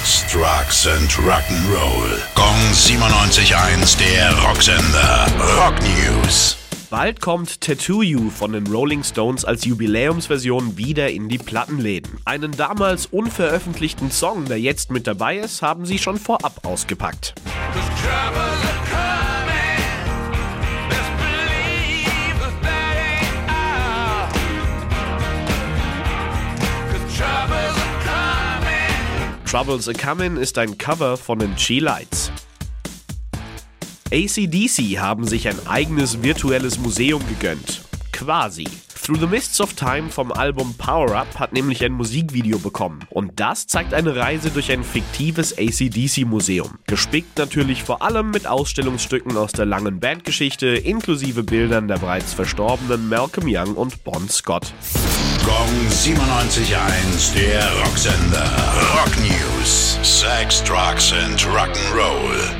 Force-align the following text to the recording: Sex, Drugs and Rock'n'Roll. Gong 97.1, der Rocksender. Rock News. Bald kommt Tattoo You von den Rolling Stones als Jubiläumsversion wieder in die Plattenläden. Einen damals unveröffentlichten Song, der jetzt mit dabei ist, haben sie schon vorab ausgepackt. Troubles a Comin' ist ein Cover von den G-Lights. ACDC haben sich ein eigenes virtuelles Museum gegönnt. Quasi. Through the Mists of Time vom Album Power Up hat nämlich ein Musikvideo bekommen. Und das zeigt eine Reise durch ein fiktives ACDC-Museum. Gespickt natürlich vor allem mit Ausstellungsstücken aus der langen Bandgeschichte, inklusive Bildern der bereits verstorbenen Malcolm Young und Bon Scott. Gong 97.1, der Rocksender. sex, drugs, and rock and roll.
Sex, 0.00 0.24
Drugs 0.32 0.86
and 0.86 1.10
Rock'n'Roll. 1.10 2.18
Gong 2.34 2.56
97.1, 2.72 3.98
der 3.98 4.32
Rocksender. 4.42 5.26
Rock 5.56 5.74
News. 5.82 6.56
Bald 6.88 7.20
kommt 7.20 7.60
Tattoo 7.60 8.02
You 8.02 8.30
von 8.30 8.52
den 8.52 8.66
Rolling 8.66 9.04
Stones 9.04 9.44
als 9.44 9.64
Jubiläumsversion 9.66 10.78
wieder 10.78 11.10
in 11.10 11.28
die 11.28 11.38
Plattenläden. 11.38 12.18
Einen 12.24 12.52
damals 12.52 13.06
unveröffentlichten 13.06 14.10
Song, 14.10 14.46
der 14.46 14.58
jetzt 14.58 14.90
mit 14.90 15.06
dabei 15.06 15.36
ist, 15.36 15.60
haben 15.60 15.84
sie 15.84 15.98
schon 15.98 16.18
vorab 16.18 16.64
ausgepackt. 16.64 17.34
Troubles 29.50 29.88
a 29.88 29.92
Comin' 29.92 30.36
ist 30.36 30.58
ein 30.58 30.78
Cover 30.78 31.16
von 31.16 31.40
den 31.40 31.56
G-Lights. 31.56 32.30
ACDC 34.12 35.00
haben 35.00 35.26
sich 35.26 35.48
ein 35.48 35.66
eigenes 35.66 36.22
virtuelles 36.22 36.78
Museum 36.78 37.20
gegönnt. 37.26 37.82
Quasi. 38.12 38.68
Through 39.02 39.18
the 39.18 39.26
Mists 39.26 39.60
of 39.60 39.74
Time 39.74 40.08
vom 40.08 40.30
Album 40.30 40.74
Power 40.78 41.16
Up 41.16 41.40
hat 41.40 41.52
nämlich 41.52 41.82
ein 41.82 41.90
Musikvideo 41.90 42.60
bekommen. 42.60 43.00
Und 43.10 43.40
das 43.40 43.66
zeigt 43.66 43.92
eine 43.92 44.14
Reise 44.14 44.50
durch 44.50 44.70
ein 44.70 44.84
fiktives 44.84 45.58
ACDC-Museum. 45.58 46.78
Gespickt 46.86 47.36
natürlich 47.36 47.82
vor 47.82 48.02
allem 48.02 48.30
mit 48.30 48.46
Ausstellungsstücken 48.46 49.36
aus 49.36 49.50
der 49.50 49.66
langen 49.66 49.98
Bandgeschichte, 49.98 50.68
inklusive 50.68 51.42
Bildern 51.42 51.88
der 51.88 51.98
bereits 51.98 52.34
verstorbenen 52.34 53.08
Malcolm 53.08 53.48
Young 53.48 53.74
und 53.74 54.04
Bon 54.04 54.28
Scott. 54.28 54.72
Gong 55.44 55.88
97.1, 55.90 57.34
der 57.34 57.68
Rocksender. 57.80 58.69
sex, 60.50 60.60
drugs, 60.66 61.12
and 61.12 61.42
rock 61.44 61.70
and 61.76 61.94
roll. 61.94 62.59